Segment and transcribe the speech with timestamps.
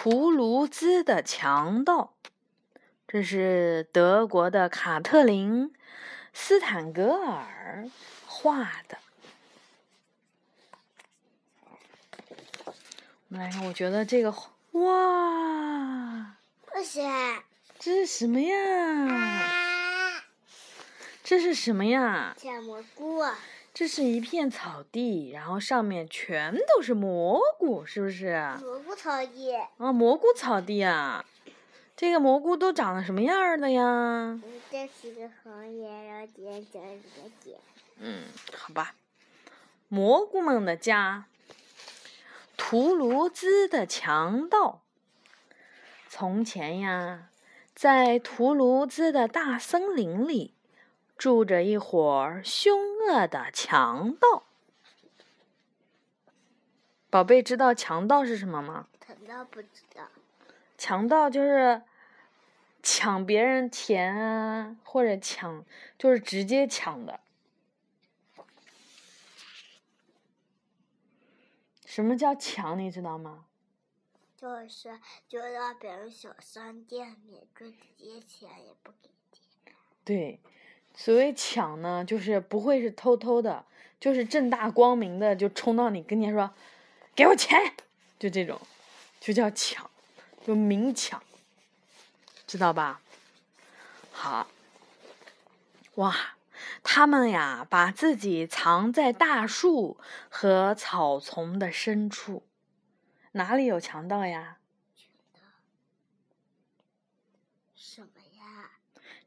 [0.00, 2.14] 图卢兹的强盗》，
[3.08, 5.70] 这是德国的卡特琳·
[6.32, 7.88] 斯坦格尔
[8.24, 8.98] 画的。
[12.64, 12.72] 我
[13.26, 14.32] 们来看，我觉得这个
[14.70, 16.36] 哇，
[16.72, 16.84] 这
[17.80, 20.22] 是什么呀？
[21.24, 22.36] 这是什么呀？
[22.38, 23.24] 小蘑菇。
[23.78, 28.36] 这是一片草地，然后上面全都是蘑菇，是不是？
[28.60, 29.54] 蘑菇草地。
[29.54, 31.24] 啊，蘑菇草地啊！
[31.94, 34.40] 这个蘑菇都长得什么样的呀？
[34.68, 37.60] 这是个红叶，然后点点点点。
[37.98, 38.96] 嗯，好吧。
[39.86, 41.26] 蘑菇们的家。
[42.56, 44.82] 图卢兹的强盗。
[46.08, 47.28] 从前呀，
[47.76, 50.56] 在图卢兹的大森林里。
[51.18, 54.44] 住着一伙凶恶的强盗。
[57.10, 58.86] 宝贝，知道强盗是什么吗？
[59.04, 60.08] 强盗不知道。
[60.76, 61.82] 强盗就是
[62.82, 65.64] 抢别人钱啊，或者抢，
[65.98, 67.18] 就是直接抢的。
[71.84, 72.78] 什么叫抢？
[72.78, 73.46] 你知道吗？
[74.36, 79.74] 就是就到别人小商店里，就直接钱也不给钱。
[80.04, 80.38] 对。
[81.00, 83.64] 所谓抢呢，就是不会是偷偷的，
[84.00, 86.52] 就是正大光明的就冲到你跟前说
[87.14, 87.56] ：“给我钱！”
[88.18, 88.60] 就这种，
[89.20, 89.88] 就叫抢，
[90.44, 91.22] 就明抢，
[92.48, 93.00] 知道吧？
[94.10, 94.48] 好，
[95.94, 96.34] 哇，
[96.82, 102.42] 他们呀，把自己藏在大树和草丛的深处，
[103.32, 104.58] 哪里有强盗呀？
[107.76, 108.08] 什么？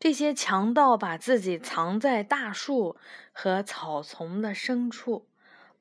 [0.00, 2.96] 这些强盗把自己藏在大树
[3.32, 5.26] 和草丛的深处，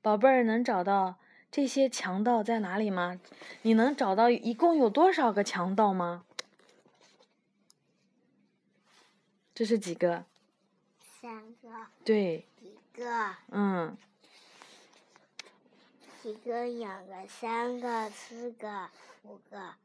[0.02, 1.18] 宝贝儿能找到
[1.52, 3.20] 这些强盗在哪里吗？
[3.62, 6.26] 你能找到一共有多少个强盗吗？
[9.54, 10.26] 这是几个？
[11.22, 11.70] 三个。
[12.04, 12.48] 对。
[12.61, 13.36] 一个。
[13.52, 13.95] 嗯。
[16.23, 18.89] 一个、两个、三个、四个、
[19.23, 19.76] 五个、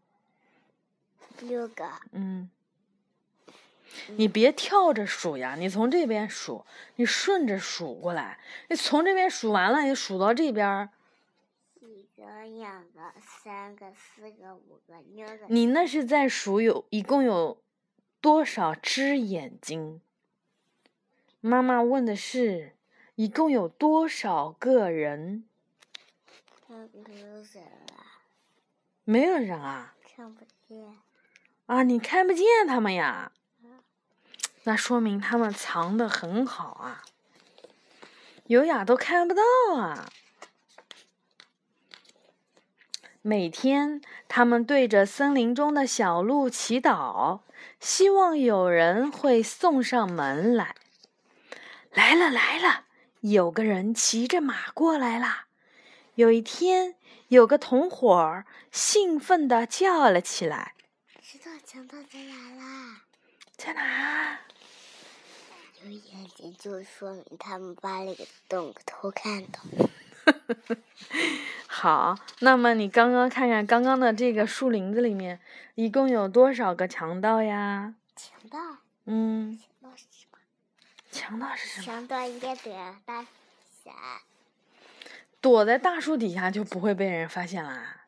[1.41, 1.89] 六个。
[2.13, 2.51] 嗯。
[4.17, 6.65] 你别跳着数呀，你从这边数，
[6.97, 8.39] 你顺着数过来。
[8.69, 10.89] 你从这边数完了，你数到这边。
[11.81, 15.47] 一个、两个、三个、四个、五个、六个。
[15.49, 17.63] 你那是在数有一共有
[18.21, 20.01] 多少只眼睛？
[21.41, 22.77] 妈妈问的是，
[23.17, 25.45] 一共有多少个人？
[26.69, 26.77] 没
[27.21, 28.23] 有人啊。
[29.05, 29.95] 没有人啊。
[30.17, 30.97] 看不见。
[31.67, 33.33] 啊，你看不见他们呀？
[34.65, 37.03] 那说明他们藏的很好啊，
[38.47, 39.43] 优雅都看不到
[39.77, 40.09] 啊。
[43.23, 47.41] 每天，他们对着森林中的小路祈祷，
[47.79, 50.75] 希望有人会送上门来。
[51.93, 52.87] 来了来了，
[53.21, 55.47] 有个人骑着马过来了。
[56.15, 56.97] 有一天，
[57.29, 60.75] 有个同伙儿兴奋地叫了起来
[61.23, 63.03] ：“知道强盗在哪啦？
[63.57, 64.32] 在哪？”
[66.05, 69.61] 有眼睛就说明他们把那个洞偷看到。
[71.67, 75.41] 好，那么你刚刚看看刚刚的这个树林子里面，
[75.75, 77.95] 一共有多少个强盗呀？
[78.17, 78.59] 强盗。
[79.07, 79.59] 嗯。
[79.59, 80.39] 强盗是什么？
[81.11, 81.85] 强盗是什么？
[81.87, 83.91] 强盗应该躲在大下。
[85.41, 88.03] 躲在大树底下就不会被人发现啦。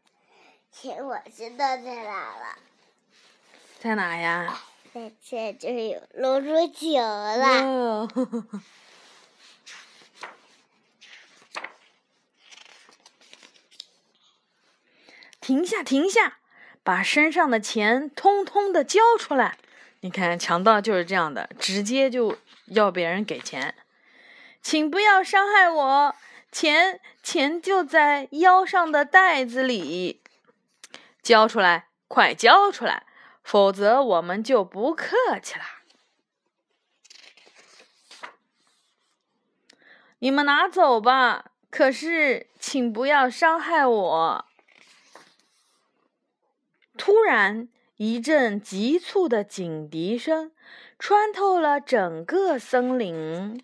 [0.71, 2.59] 行， 我知道在哪了。
[3.81, 4.57] 在哪呀？
[4.95, 8.07] 在这就有露出球了。
[15.41, 16.39] 停下，停下，
[16.85, 19.59] 把身上的钱通通的交出来。
[20.03, 23.75] 你看，强盗就是这样的，直接就要别人给钱。
[24.63, 26.15] 请不要伤害我，
[26.53, 30.23] 钱钱就在腰上的袋子里。
[31.21, 33.05] 交出来，快交出来！
[33.45, 35.65] 否则我们就不客气了。
[40.19, 44.47] 你们拿走吧，可是请不要伤害我。
[46.97, 50.53] 突然，一阵急促的警笛声
[50.99, 53.63] 穿透了整个森林。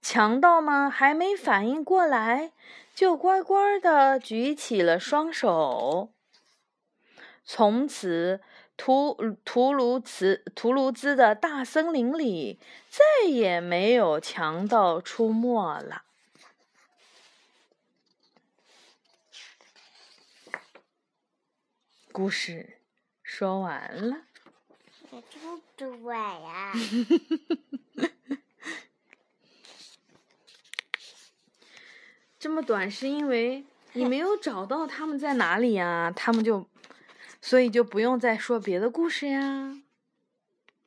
[0.00, 2.52] 强盗们还没反应过来，
[2.94, 6.10] 就乖乖的举起了双手。
[7.46, 8.40] 从此，
[8.76, 12.58] 图图卢兹图卢兹的大森林里
[12.88, 16.04] 再也没有强盗出没了。
[22.10, 22.78] 故事
[23.22, 24.22] 说完了。
[25.30, 26.72] 这么短呀？
[32.38, 36.12] 这么短是因为你没有找到他们在哪里呀？
[36.14, 36.66] 他们就。
[37.44, 39.83] 所以就不用再说别的故事呀。